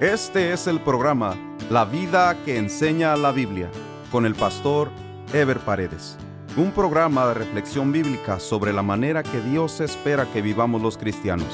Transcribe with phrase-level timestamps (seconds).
[0.00, 1.36] Este es el programa
[1.70, 3.70] La vida que enseña la Biblia
[4.10, 4.90] con el pastor
[5.32, 6.18] Ever Paredes.
[6.56, 11.46] Un programa de reflexión bíblica sobre la manera que Dios espera que vivamos los cristianos,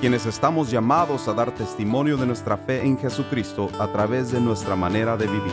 [0.00, 4.76] quienes estamos llamados a dar testimonio de nuestra fe en Jesucristo a través de nuestra
[4.76, 5.52] manera de vivir.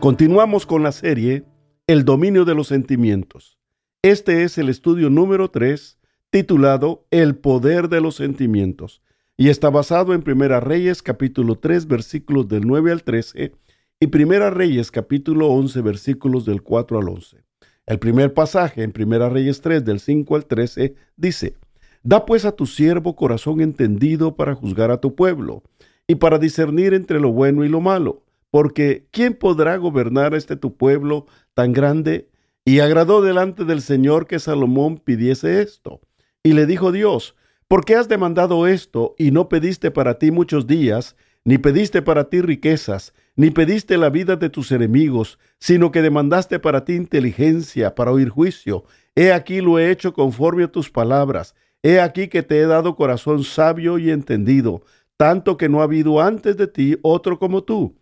[0.00, 1.46] Continuamos con la serie
[1.86, 3.58] El dominio de los sentimientos.
[4.02, 5.98] Este es el estudio número 3
[6.28, 9.00] titulado El poder de los sentimientos
[9.36, 13.52] y está basado en Primera Reyes capítulo 3 versículos del 9 al 13
[13.98, 17.44] y Primera Reyes capítulo 11 versículos del 4 al 11.
[17.86, 21.56] El primer pasaje en Primera Reyes 3 del 5 al 13 dice,
[22.04, 25.62] Da pues a tu siervo corazón entendido para juzgar a tu pueblo
[26.06, 30.76] y para discernir entre lo bueno y lo malo, porque ¿quién podrá gobernar este tu
[30.76, 32.28] pueblo tan grande?
[32.64, 36.00] Y agradó delante del Señor que Salomón pidiese esto.
[36.42, 37.36] Y le dijo Dios,
[37.68, 42.28] ¿Por qué has demandado esto y no pediste para ti muchos días, ni pediste para
[42.28, 47.94] ti riquezas, ni pediste la vida de tus enemigos, sino que demandaste para ti inteligencia,
[47.94, 48.84] para oír juicio?
[49.14, 51.54] He aquí lo he hecho conforme a tus palabras.
[51.82, 54.82] He aquí que te he dado corazón sabio y entendido,
[55.16, 57.96] tanto que no ha habido antes de ti otro como tú,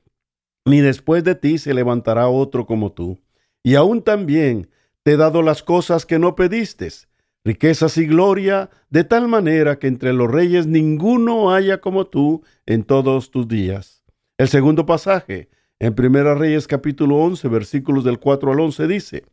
[0.65, 3.21] ni después de ti se levantará otro como tú.
[3.63, 4.69] Y aún también
[5.05, 6.91] te he dado las cosas que no pediste
[7.45, 12.85] riquezas y gloria, de tal manera que entre los reyes ninguno haya como tú en
[12.85, 14.05] todos tus días.
[14.39, 19.25] El segundo pasaje, en Primera Reyes capítulo 11, versículos del 4 al 11, dice,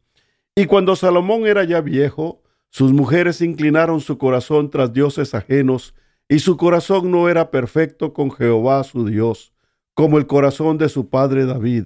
[0.55, 5.93] Y cuando Salomón era ya viejo, sus mujeres inclinaron su corazón tras dioses ajenos,
[6.27, 9.53] y su corazón no era perfecto con Jehová su Dios,
[9.95, 11.85] como el corazón de su padre David,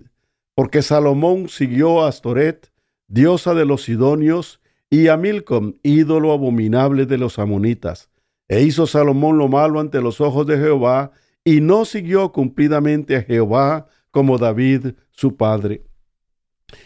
[0.55, 2.71] porque Salomón siguió a Astoret,
[3.07, 4.61] diosa de los Sidonios,
[4.93, 8.11] y a Milcom, ídolo abominable de los amonitas.
[8.47, 11.13] E hizo Salomón lo malo ante los ojos de Jehová,
[11.43, 15.83] y no siguió cumplidamente a Jehová como David su padre.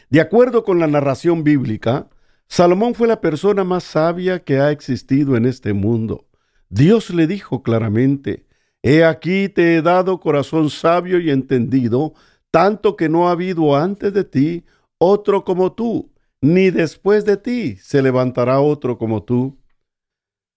[0.09, 2.07] De acuerdo con la narración bíblica,
[2.47, 6.29] Salomón fue la persona más sabia que ha existido en este mundo.
[6.69, 8.45] Dios le dijo claramente,
[8.83, 12.13] He aquí te he dado corazón sabio y entendido,
[12.51, 14.63] tanto que no ha habido antes de ti
[14.97, 16.09] otro como tú,
[16.41, 19.57] ni después de ti se levantará otro como tú.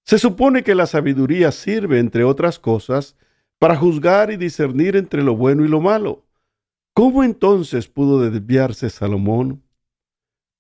[0.05, 3.17] Se supone que la sabiduría sirve, entre otras cosas,
[3.59, 6.27] para juzgar y discernir entre lo bueno y lo malo.
[6.95, 9.63] ¿Cómo entonces pudo desviarse Salomón?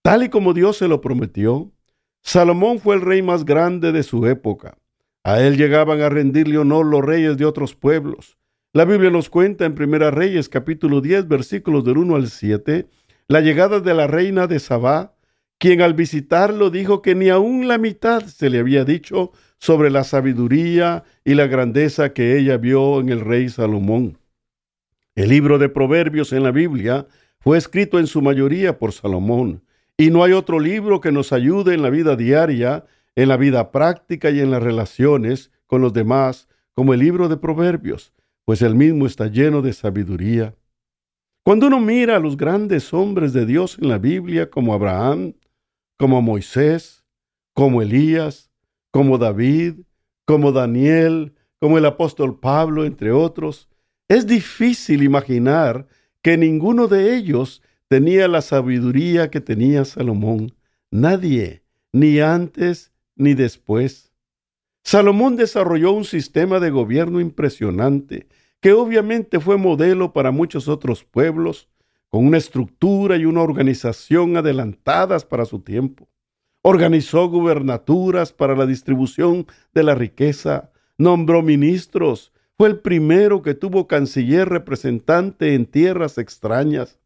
[0.02, 1.72] Tal y como Dios se lo prometió,
[2.22, 4.78] Salomón fue el rey más grande de su época.
[5.24, 8.38] A él llegaban a rendirle honor los reyes de otros pueblos.
[8.72, 12.88] La Biblia nos cuenta en Primera Reyes capítulo 10 versículos del 1 al 7
[13.30, 15.14] la llegada de la reina de Sabá,
[15.58, 20.02] quien al visitarlo dijo que ni aun la mitad se le había dicho sobre la
[20.02, 24.18] sabiduría y la grandeza que ella vio en el rey Salomón.
[25.14, 27.06] El libro de Proverbios en la Biblia
[27.38, 29.62] fue escrito en su mayoría por Salomón,
[29.96, 33.70] y no hay otro libro que nos ayude en la vida diaria, en la vida
[33.70, 38.12] práctica y en las relaciones con los demás como el libro de Proverbios,
[38.44, 40.56] pues el mismo está lleno de sabiduría.
[41.42, 45.32] Cuando uno mira a los grandes hombres de Dios en la Biblia como Abraham,
[45.96, 47.04] como Moisés,
[47.54, 48.50] como Elías,
[48.90, 49.80] como David,
[50.26, 53.68] como Daniel, como el apóstol Pablo, entre otros,
[54.08, 55.86] es difícil imaginar
[56.22, 60.54] que ninguno de ellos tenía la sabiduría que tenía Salomón.
[60.90, 61.62] Nadie,
[61.92, 64.12] ni antes ni después.
[64.84, 68.28] Salomón desarrolló un sistema de gobierno impresionante
[68.60, 71.68] que obviamente fue modelo para muchos otros pueblos,
[72.08, 76.08] con una estructura y una organización adelantadas para su tiempo.
[76.62, 83.86] Organizó gubernaturas para la distribución de la riqueza, nombró ministros, fue el primero que tuvo
[83.86, 86.98] canciller representante en tierras extrañas.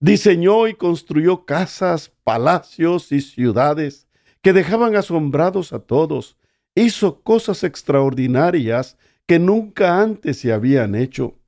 [0.00, 4.08] Diseñó y construyó casas, palacios y ciudades
[4.40, 6.38] que dejaban asombrados a todos.
[6.74, 8.96] Hizo cosas extraordinarias
[9.28, 11.38] que nunca antes se habían hecho.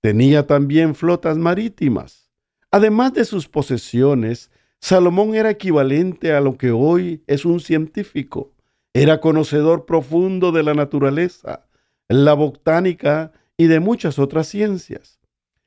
[0.00, 2.30] Tenía también flotas marítimas.
[2.70, 8.54] Además de sus posesiones, Salomón era equivalente a lo que hoy es un científico.
[8.92, 11.66] Era conocedor profundo de la naturaleza,
[12.08, 15.18] la botánica y de muchas otras ciencias.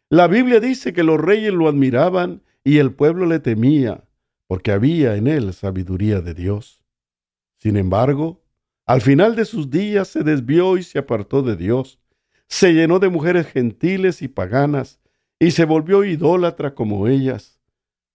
[0.09, 4.05] La Biblia dice que los reyes lo admiraban y el pueblo le temía,
[4.47, 6.81] porque había en él sabiduría de Dios.
[7.57, 8.41] Sin embargo,
[8.87, 11.99] al final de sus días se desvió y se apartó de Dios.
[12.47, 15.01] Se llenó de mujeres gentiles y paganas
[15.39, 17.59] y se volvió idólatra como ellas.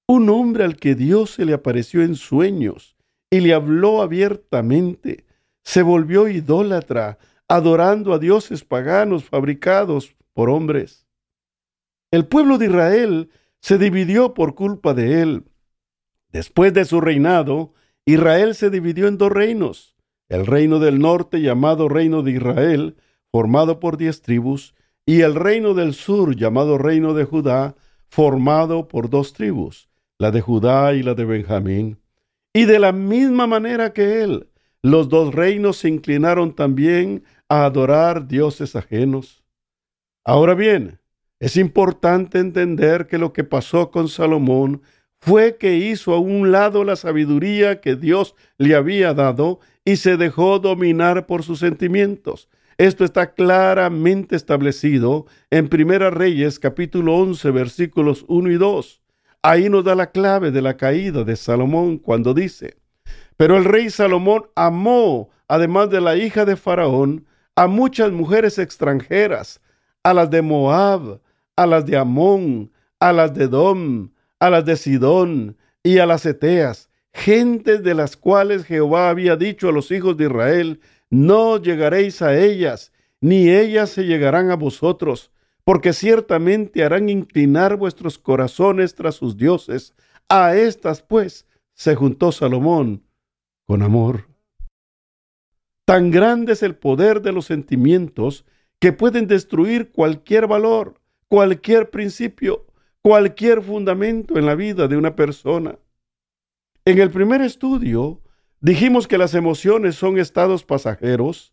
[0.08, 2.96] Un hombre al que Dios se le apareció en sueños
[3.30, 5.26] y le habló abiertamente,
[5.62, 11.06] se volvió idólatra adorando a dioses paganos fabricados por hombres.
[12.10, 13.30] El pueblo de Israel
[13.60, 15.44] se dividió por culpa de él.
[16.30, 17.74] Después de su reinado,
[18.06, 19.94] Israel se dividió en dos reinos,
[20.32, 22.96] el reino del norte llamado reino de Israel,
[23.30, 24.74] formado por diez tribus,
[25.04, 27.74] y el reino del sur llamado reino de Judá,
[28.08, 31.98] formado por dos tribus, la de Judá y la de Benjamín.
[32.54, 34.48] Y de la misma manera que él,
[34.80, 39.44] los dos reinos se inclinaron también a adorar dioses ajenos.
[40.24, 40.98] Ahora bien,
[41.40, 44.80] es importante entender que lo que pasó con Salomón
[45.24, 50.16] fue que hizo a un lado la sabiduría que Dios le había dado y se
[50.16, 52.48] dejó dominar por sus sentimientos.
[52.76, 59.00] Esto está claramente establecido en Primera Reyes capítulo 11 versículos 1 y 2.
[59.42, 62.78] Ahí nos da la clave de la caída de Salomón cuando dice,
[63.36, 69.60] pero el rey Salomón amó, además de la hija de Faraón, a muchas mujeres extranjeras,
[70.02, 71.20] a las de Moab,
[71.54, 74.10] a las de Amón, a las de Dom,
[74.42, 79.68] a las de Sidón y a las Eteas, gentes de las cuales Jehová había dicho
[79.68, 80.80] a los hijos de Israel,
[81.10, 82.90] no llegaréis a ellas,
[83.20, 85.30] ni ellas se llegarán a vosotros,
[85.62, 89.94] porque ciertamente harán inclinar vuestros corazones tras sus dioses.
[90.28, 93.04] A estas, pues, se juntó Salomón
[93.68, 94.26] con amor.
[95.84, 98.44] Tan grande es el poder de los sentimientos
[98.80, 102.66] que pueden destruir cualquier valor, cualquier principio,
[103.02, 105.78] cualquier fundamento en la vida de una persona.
[106.84, 108.20] En el primer estudio
[108.60, 111.52] dijimos que las emociones son estados pasajeros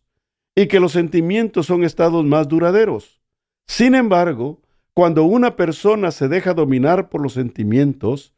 [0.54, 3.20] y que los sentimientos son estados más duraderos.
[3.66, 4.62] Sin embargo,
[4.94, 8.34] cuando una persona se deja dominar por los sentimientos,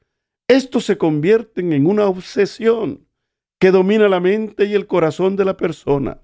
[0.49, 3.06] estos se convierten en una obsesión
[3.58, 6.20] que domina la mente y el corazón de la persona.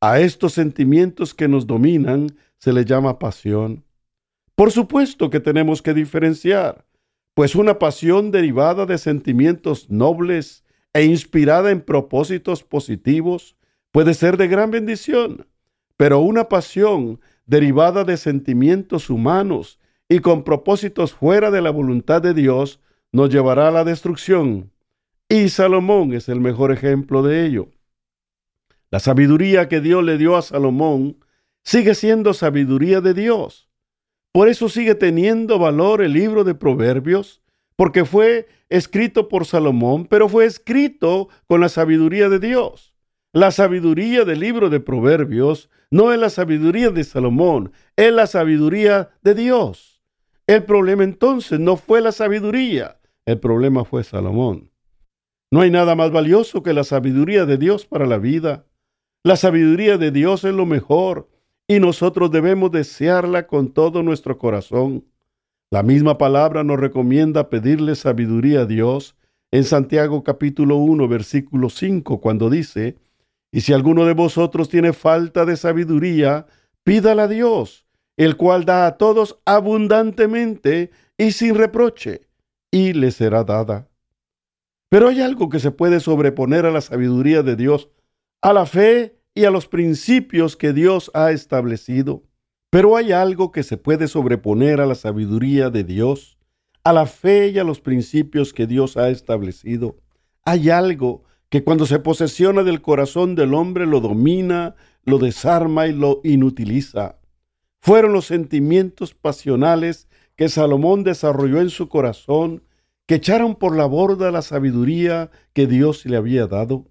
[0.00, 3.85] A estos sentimientos que nos dominan se le llama pasión.
[4.56, 6.86] Por supuesto que tenemos que diferenciar,
[7.34, 10.64] pues una pasión derivada de sentimientos nobles
[10.94, 13.54] e inspirada en propósitos positivos
[13.92, 15.46] puede ser de gran bendición,
[15.98, 22.32] pero una pasión derivada de sentimientos humanos y con propósitos fuera de la voluntad de
[22.32, 22.80] Dios,
[23.12, 24.72] nos llevará a la destrucción.
[25.28, 27.68] Y Salomón es el mejor ejemplo de ello.
[28.90, 31.18] La sabiduría que Dios le dio a Salomón
[31.62, 33.65] sigue siendo sabiduría de Dios.
[34.36, 37.40] Por eso sigue teniendo valor el libro de Proverbios,
[37.74, 42.94] porque fue escrito por Salomón, pero fue escrito con la sabiduría de Dios.
[43.32, 49.08] La sabiduría del libro de Proverbios no es la sabiduría de Salomón, es la sabiduría
[49.22, 50.02] de Dios.
[50.46, 54.70] El problema entonces no fue la sabiduría, el problema fue Salomón.
[55.50, 58.66] No hay nada más valioso que la sabiduría de Dios para la vida.
[59.24, 61.30] La sabiduría de Dios es lo mejor
[61.68, 65.04] y nosotros debemos desearla con todo nuestro corazón.
[65.70, 69.16] La misma palabra nos recomienda pedirle sabiduría a Dios
[69.50, 72.96] en Santiago capítulo 1 versículo 5 cuando dice,
[73.50, 76.46] y si alguno de vosotros tiene falta de sabiduría,
[76.84, 77.86] pídala a Dios,
[78.16, 82.22] el cual da a todos abundantemente y sin reproche,
[82.70, 83.88] y le será dada.
[84.88, 87.88] Pero hay algo que se puede sobreponer a la sabiduría de Dios,
[88.42, 92.24] a la fe y a los principios que Dios ha establecido.
[92.70, 96.38] Pero hay algo que se puede sobreponer a la sabiduría de Dios,
[96.82, 99.98] a la fe y a los principios que Dios ha establecido.
[100.44, 105.92] Hay algo que cuando se posesiona del corazón del hombre lo domina, lo desarma y
[105.92, 107.18] lo inutiliza.
[107.82, 112.62] Fueron los sentimientos pasionales que Salomón desarrolló en su corazón
[113.06, 116.86] que echaron por la borda la sabiduría que Dios le había dado.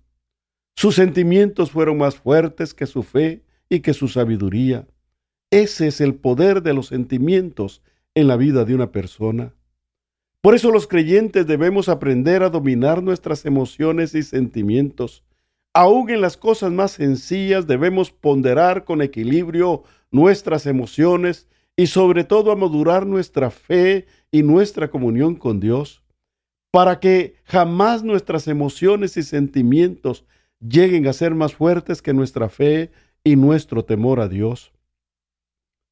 [0.76, 4.86] Sus sentimientos fueron más fuertes que su fe y que su sabiduría.
[5.50, 7.82] Ese es el poder de los sentimientos
[8.14, 9.54] en la vida de una persona.
[10.42, 15.24] Por eso los creyentes debemos aprender a dominar nuestras emociones y sentimientos.
[15.74, 22.52] Aún en las cosas más sencillas debemos ponderar con equilibrio nuestras emociones y sobre todo
[22.52, 26.04] a madurar nuestra fe y nuestra comunión con Dios,
[26.72, 30.26] para que jamás nuestras emociones y sentimientos
[30.68, 32.92] lleguen a ser más fuertes que nuestra fe
[33.24, 34.74] y nuestro temor a Dios.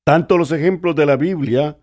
[0.03, 1.77] Tanto los ejemplos de la Biblia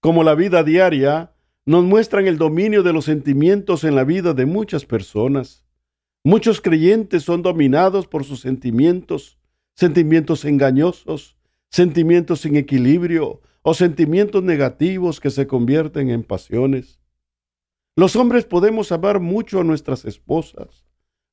[0.00, 1.32] como la vida diaria
[1.66, 5.64] nos muestran el dominio de los sentimientos en la vida de muchas personas.
[6.22, 9.38] Muchos creyentes son dominados por sus sentimientos,
[9.74, 11.36] sentimientos engañosos,
[11.70, 17.00] sentimientos sin equilibrio o sentimientos negativos que se convierten en pasiones.
[17.96, 20.84] Los hombres podemos amar mucho a nuestras esposas,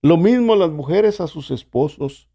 [0.01, 2.27] lo mismo las mujeres a sus esposos,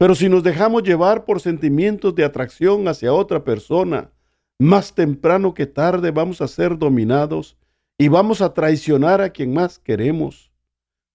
[0.00, 4.12] Pero si nos dejamos llevar por sentimientos de atracción hacia otra persona,
[4.60, 7.56] más temprano que tarde vamos a ser dominados
[7.98, 10.52] y vamos a traicionar a quien más queremos.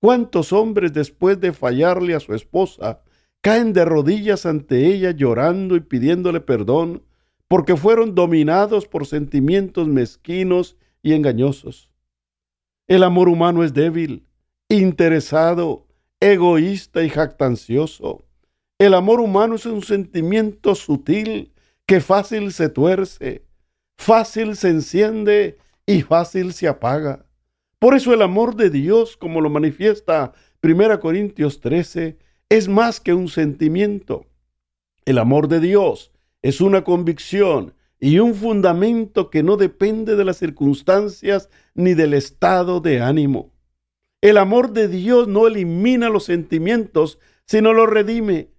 [0.02, 3.02] ¿Cuántos hombres después de fallarle a su esposa
[3.42, 7.04] caen de rodillas ante ella llorando y pidiéndole perdón
[7.48, 11.90] porque fueron dominados por sentimientos mezquinos y engañosos?
[12.86, 14.28] El amor humano es débil,
[14.82, 15.86] interesado,
[16.20, 18.24] egoísta y jactancioso.
[18.80, 21.54] El amor humano es un sentimiento sutil
[21.86, 23.46] que fácil se tuerce,
[23.98, 27.26] fácil se enciende y fácil se apaga.
[27.80, 32.18] Por eso el amor de Dios, como lo manifiesta 1 Corintios 13,
[32.50, 34.26] es más que un sentimiento.
[35.06, 36.12] El amor de Dios
[36.42, 42.80] es una convicción y un fundamento que no depende de las circunstancias ni del estado
[42.80, 43.53] de ánimo.
[44.24, 48.52] El amor de Dios no elimina los sentimientos, sino los redime.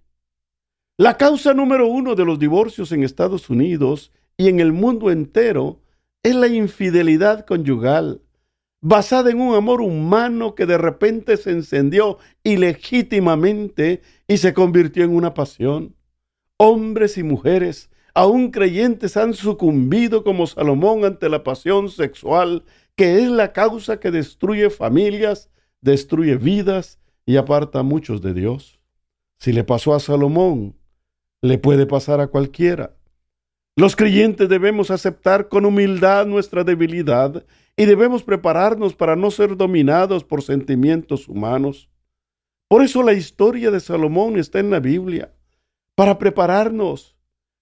[0.95, 5.81] La causa número uno de los divorcios en Estados Unidos y en el mundo entero
[6.21, 8.21] es la infidelidad conyugal
[8.79, 15.15] basada en un amor humano que de repente se encendió ilegítimamente y se convirtió en
[15.15, 15.95] una pasión.
[16.57, 23.29] Hombres y mujeres, aún creyentes, han sucumbido como Salomón ante la pasión sexual, que es
[23.31, 25.49] la causa que destruye familias,
[25.85, 28.79] destruye vidas y aparta a muchos de Dios.
[29.37, 30.75] Si le pasó a Salomón,
[31.41, 32.97] le puede pasar a cualquiera.
[33.77, 37.45] Los creyentes debemos aceptar con humildad nuestra debilidad
[37.77, 41.89] y debemos prepararnos para no ser dominados por sentimientos humanos.
[42.67, 45.33] Por eso la historia de Salomón está en la Biblia,
[45.93, 47.15] para prepararnos,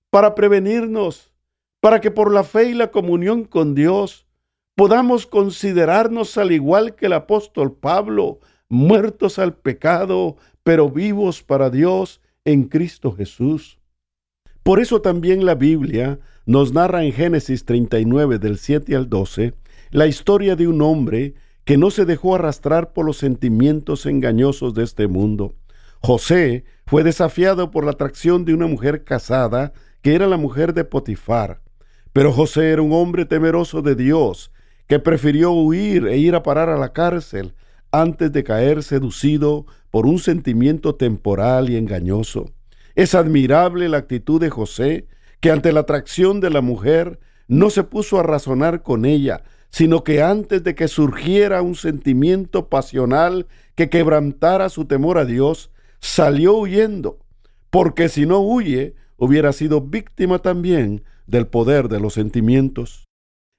[0.10, 1.34] para prevenirnos,
[1.82, 4.23] para que por la fe y la comunión con Dios
[4.76, 8.40] podamos considerarnos al igual que el apóstol Pablo,
[8.70, 13.80] muertos al pecado, pero vivos para Dios en Cristo Jesús.
[14.64, 19.54] Por eso también la Biblia nos narra en Génesis 39 del 7 al 12
[19.92, 24.84] la historia de un hombre que no se dejó arrastrar por los sentimientos engañosos de
[24.84, 25.56] este mundo.
[26.02, 30.84] José fue desafiado por la atracción de una mujer casada que era la mujer de
[30.84, 31.62] Potifar.
[32.12, 34.52] Pero José era un hombre temeroso de Dios,
[34.88, 37.54] que prefirió huir e ir a parar a la cárcel
[37.92, 42.52] antes de caer seducido por un sentimiento temporal y engañoso.
[42.96, 45.08] Es admirable la actitud de José,
[45.40, 50.04] que ante la atracción de la mujer no se puso a razonar con ella, sino
[50.04, 56.56] que antes de que surgiera un sentimiento pasional que quebrantara su temor a Dios, salió
[56.56, 57.20] huyendo,
[57.70, 63.06] porque si no huye, hubiera sido víctima también del poder de los sentimientos.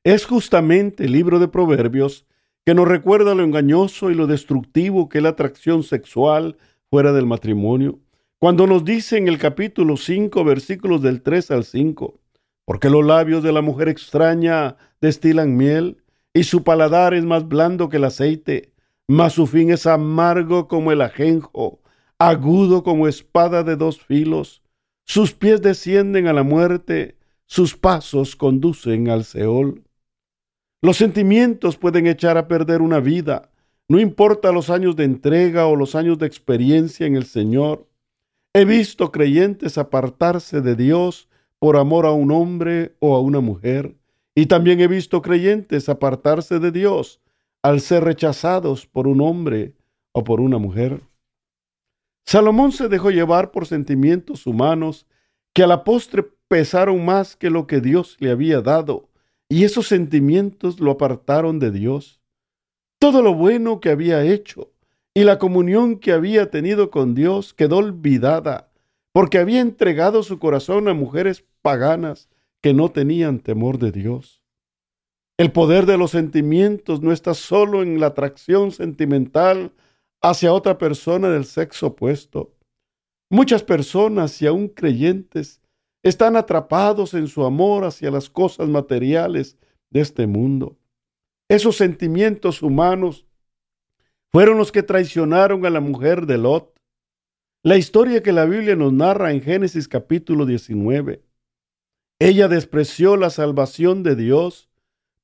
[0.04, 2.26] Es justamente el libro de Proverbios
[2.66, 6.58] que nos recuerda lo engañoso y lo destructivo que es la atracción sexual
[6.90, 8.00] fuera del matrimonio,
[8.38, 12.20] cuando nos dice en el capítulo 5, versículos del 3 al 5,
[12.66, 16.02] porque los labios de la mujer extraña destilan miel,
[16.34, 18.74] y su paladar es más blando que el aceite,
[19.08, 21.80] mas su fin es amargo como el ajenjo,
[22.18, 24.62] agudo como espada de dos filos.
[25.06, 29.82] Sus pies descienden a la muerte, sus pasos conducen al Seol.
[30.84, 33.50] Los sentimientos pueden echar a perder una vida,
[33.88, 37.88] no importa los años de entrega o los años de experiencia en el Señor.
[38.52, 41.26] He visto creyentes apartarse de Dios
[41.58, 43.96] por amor a un hombre o a una mujer.
[44.34, 47.22] Y también he visto creyentes apartarse de Dios
[47.62, 49.72] al ser rechazados por un hombre
[50.12, 51.00] o por una mujer.
[52.26, 55.06] Salomón se dejó llevar por sentimientos humanos
[55.54, 59.08] que a la postre pesaron más que lo que Dios le había dado,
[59.48, 62.20] y esos sentimientos lo apartaron de Dios.
[62.98, 64.72] Todo lo bueno que había hecho
[65.14, 68.72] y la comunión que había tenido con Dios quedó olvidada,
[69.12, 72.28] porque había entregado su corazón a mujeres paganas
[72.60, 74.42] que no tenían temor de Dios.
[75.36, 79.72] El poder de los sentimientos no está solo en la atracción sentimental
[80.22, 82.54] hacia otra persona del sexo opuesto.
[83.30, 85.60] Muchas personas y aún creyentes
[86.04, 89.58] están atrapados en su amor hacia las cosas materiales
[89.90, 90.78] de este mundo.
[91.48, 93.26] Esos sentimientos humanos
[94.30, 96.72] fueron los que traicionaron a la mujer de Lot.
[97.64, 101.24] La historia que la Biblia nos narra en Génesis capítulo 19
[102.20, 104.70] ella despreció la salvación de Dios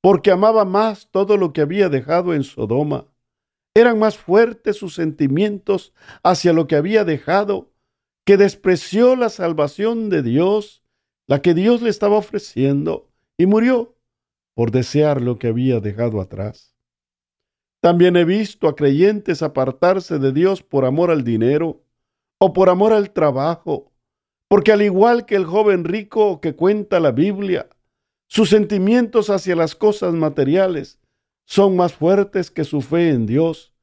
[0.03, 3.07] porque amaba más todo lo que había dejado en Sodoma.
[3.75, 7.70] Eran más fuertes sus sentimientos hacia lo que había dejado
[8.25, 10.83] que despreció la salvación de Dios,
[11.27, 13.09] la que Dios le estaba ofreciendo,
[13.39, 13.97] y murió
[14.55, 16.75] por desear lo que había dejado atrás.
[17.81, 21.83] También he visto a creyentes apartarse de Dios por amor al dinero,
[22.39, 23.93] o por amor al trabajo,
[24.49, 27.69] porque al igual que el joven rico que cuenta la Biblia,
[28.27, 30.99] sus sentimientos hacia las cosas materiales
[31.45, 33.75] son más fuertes que su fe en Dios.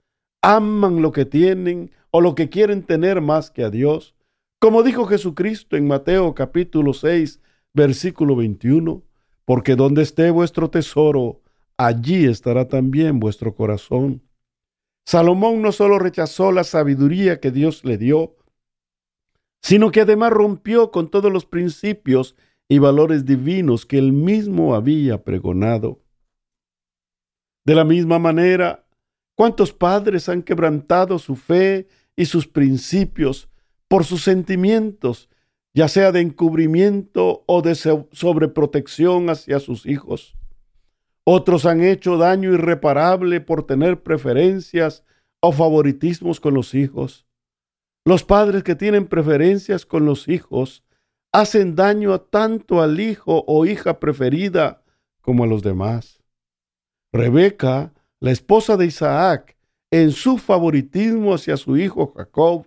[0.41, 4.15] Aman lo que tienen o lo que quieren tener más que a Dios.
[4.59, 7.39] Como dijo Jesucristo en Mateo capítulo 6,
[7.73, 9.03] versículo 21,
[9.45, 11.41] porque donde esté vuestro tesoro,
[11.77, 14.23] allí estará también vuestro corazón.
[15.05, 18.35] Salomón no solo rechazó la sabiduría que Dios le dio,
[19.61, 22.35] sino que además rompió con todos los principios
[22.67, 26.01] y valores divinos que él mismo había pregonado.
[27.63, 28.87] De la misma manera,
[29.35, 33.49] ¿cuántos padres han quebrantado su fe y sus principios
[33.87, 35.29] por sus sentimientos,
[35.73, 40.35] ya sea de encubrimiento o de sobreprotección hacia sus hijos?
[41.23, 45.03] Otros han hecho daño irreparable por tener preferencias
[45.41, 47.27] o favoritismos con los hijos.
[48.05, 50.85] Los padres que tienen preferencias con los hijos
[51.33, 54.83] hacen daño tanto al hijo o hija preferida
[55.21, 56.23] como a los demás.
[57.11, 59.57] Rebeca, la esposa de Isaac,
[59.91, 62.65] en su favoritismo hacia su hijo Jacob,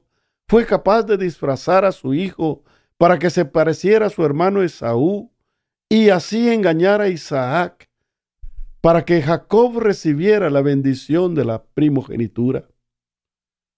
[0.50, 2.64] fue capaz de disfrazar a su hijo
[2.99, 5.30] para que se pareciera a su hermano Esaú
[5.88, 7.88] y así engañar a Isaac
[8.80, 12.69] para que Jacob recibiera la bendición de la primogenitura.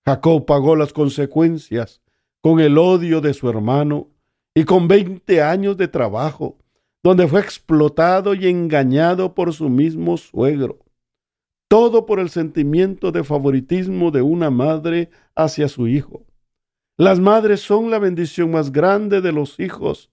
[0.06, 2.00] Jacob pagó las consecuencias
[2.40, 4.08] con el odio de su hermano
[4.54, 6.56] y con veinte años de trabajo,
[7.04, 10.78] donde fue explotado y engañado por su mismo suegro.
[11.68, 16.24] Todo por el sentimiento de favoritismo de una madre hacia su hijo.
[17.02, 20.12] Las madres son la bendición más grande de los hijos,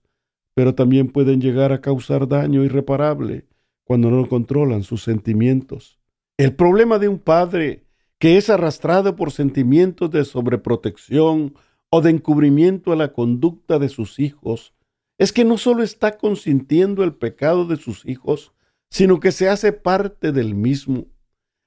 [0.55, 3.45] pero también pueden llegar a causar daño irreparable
[3.83, 5.99] cuando no controlan sus sentimientos.
[6.35, 7.85] El problema de un padre
[8.17, 11.53] que es arrastrado por sentimientos de sobreprotección
[11.91, 14.73] o de encubrimiento a la conducta de sus hijos
[15.19, 18.51] es que no solo está consintiendo el pecado de sus hijos,
[18.89, 21.05] sino que se hace parte del mismo.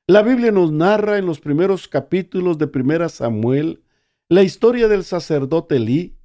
[0.08, 3.85] La Biblia nos narra en los primeros capítulos de Primera Samuel
[4.33, 6.16] la historia del sacerdote Elí,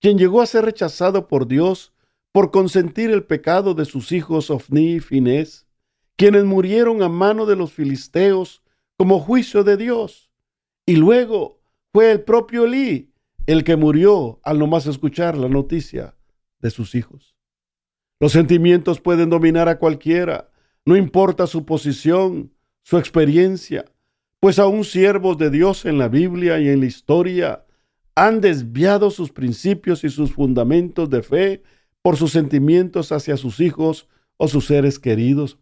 [0.00, 1.92] quien llegó a ser rechazado por Dios
[2.32, 5.68] por consentir el pecado de sus hijos Ofni y Finés,
[6.16, 8.64] quienes murieron a mano de los filisteos
[8.98, 10.32] como juicio de Dios.
[10.86, 11.60] Y luego
[11.92, 13.12] fue el propio Elí
[13.46, 16.16] el que murió al nomás escuchar la noticia
[16.58, 17.36] de sus hijos.
[18.18, 20.50] Los sentimientos pueden dominar a cualquiera,
[20.84, 23.84] no importa su posición, su experiencia,
[24.42, 27.64] pues aún siervos de Dios en la Biblia y en la historia
[28.16, 31.62] han desviado sus principios y sus fundamentos de fe
[32.02, 35.60] por sus sentimientos hacia sus hijos o sus seres queridos.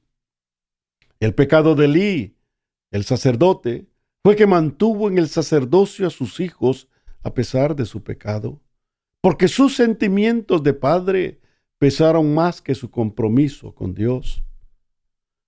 [1.21, 2.37] El pecado de Elí,
[2.90, 3.87] el sacerdote,
[4.25, 6.88] fue que mantuvo en el sacerdocio a sus hijos
[7.23, 8.62] a pesar de su pecado,
[9.21, 11.38] porque sus sentimientos de padre
[11.79, 14.43] pesaron más que su compromiso con Dios.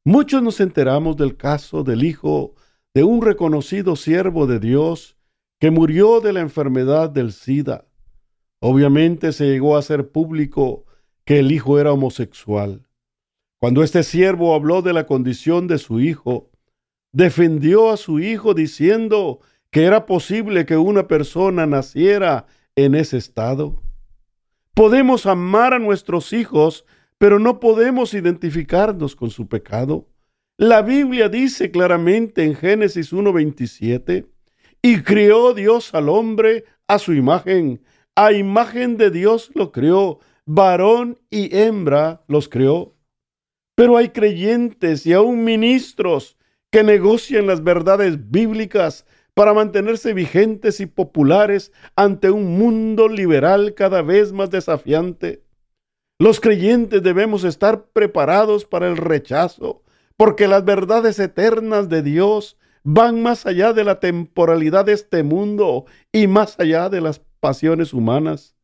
[0.05, 2.57] Muchos nos enteramos del caso del hijo
[2.95, 5.17] de un reconocido siervo de Dios
[5.59, 7.87] que murió de la enfermedad del SIDA.
[8.61, 10.85] Obviamente se llegó a hacer público
[11.25, 12.87] que el hijo era homosexual.
[13.59, 16.51] Cuando este siervo habló de la condición de su hijo,
[17.13, 23.83] defendió a su hijo diciendo que era posible que una persona naciera en ese estado.
[24.75, 26.85] Podemos amar a nuestros hijos,
[27.19, 30.09] pero no podemos identificarnos con su pecado.
[30.59, 34.27] La Biblia dice claramente en Génesis 1.27,
[34.83, 37.83] y crió Dios al hombre a su imagen,
[38.15, 42.95] a imagen de Dios lo creó, varón y hembra los creó.
[43.75, 46.37] Pero hay creyentes y aún ministros
[46.71, 54.03] que negocian las verdades bíblicas para mantenerse vigentes y populares ante un mundo liberal cada
[54.03, 55.43] vez más desafiante.
[56.19, 59.83] Los creyentes debemos estar preparados para el rechazo,
[60.17, 65.87] porque las verdades eternas de Dios van más allá de la temporalidad de este mundo
[66.11, 68.57] y más allá de las pasiones humanas.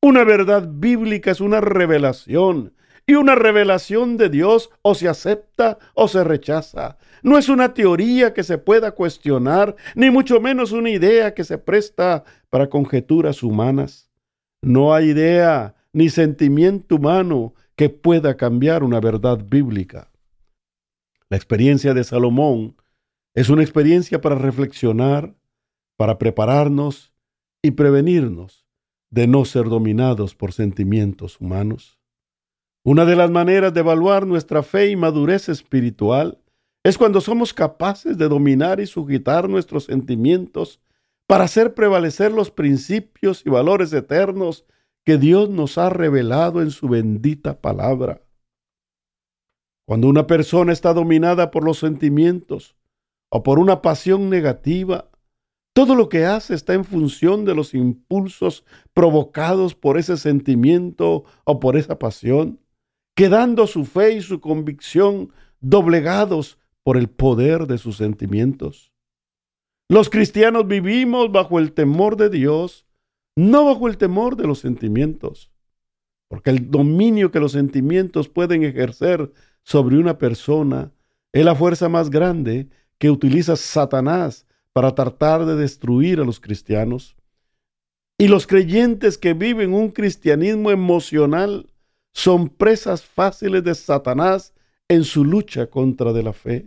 [0.00, 2.72] Una verdad bíblica es una revelación,
[3.08, 6.98] y una revelación de Dios o se acepta o se rechaza.
[7.22, 11.56] No es una teoría que se pueda cuestionar, ni mucho menos una idea que se
[11.56, 14.10] presta para conjeturas humanas.
[14.60, 20.10] No hay idea ni sentimiento humano que pueda cambiar una verdad bíblica.
[21.30, 22.76] La experiencia de Salomón
[23.34, 25.36] es una experiencia para reflexionar,
[25.96, 27.12] para prepararnos
[27.62, 28.66] y prevenirnos
[29.10, 31.98] de no ser dominados por sentimientos humanos.
[32.82, 36.40] Una de las maneras de evaluar nuestra fe y madurez espiritual
[36.82, 40.80] es cuando somos capaces de dominar y sujetar nuestros sentimientos
[41.26, 44.64] para hacer prevalecer los principios y valores eternos
[45.04, 48.22] que Dios nos ha revelado en su bendita palabra.
[49.88, 52.76] Cuando una persona está dominada por los sentimientos
[53.30, 55.08] o por una pasión negativa,
[55.74, 61.58] todo lo que hace está en función de los impulsos provocados por ese sentimiento o
[61.58, 62.60] por esa pasión,
[63.16, 68.92] quedando su fe y su convicción doblegados por el poder de sus sentimientos.
[69.88, 72.84] Los cristianos vivimos bajo el temor de Dios,
[73.38, 75.50] no bajo el temor de los sentimientos,
[76.28, 80.92] porque el dominio que los sentimientos pueden ejercer sobre una persona
[81.32, 82.68] es la fuerza más grande
[82.98, 87.16] que utiliza Satanás para tratar de destruir a los cristianos.
[88.18, 91.70] Y los creyentes que viven un cristianismo emocional
[92.12, 94.54] son presas fáciles de Satanás
[94.88, 96.66] en su lucha contra de la fe.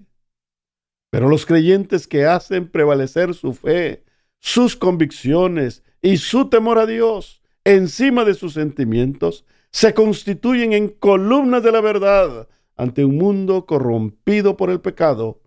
[1.09, 4.03] Pero los creyentes que hacen prevalecer su fe,
[4.39, 11.63] sus convicciones y su temor a Dios encima de sus sentimientos, se constituyen en columnas
[11.63, 15.41] de la verdad ante un mundo corrompido por el pecado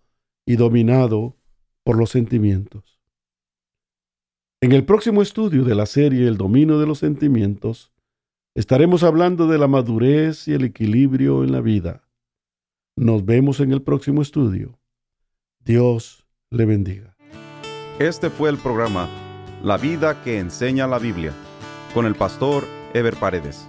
[0.46, 1.36] y dominado
[1.82, 3.00] por los sentimientos.
[4.60, 7.92] En el próximo estudio de la serie El dominio de los sentimientos,
[8.54, 12.08] estaremos hablando de la madurez y el equilibrio en la vida.
[12.96, 14.78] Nos vemos en el próximo estudio.
[15.58, 17.16] Dios le bendiga.
[17.98, 19.08] Este fue el programa
[19.62, 21.32] La vida que enseña la Biblia
[21.92, 23.68] con el pastor Ever Paredes.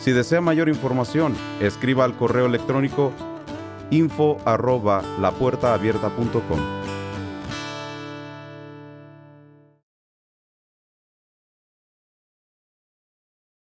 [0.00, 3.12] Si desea mayor información, escriba al correo electrónico
[3.90, 6.79] info arroba lapuertaabierta.com.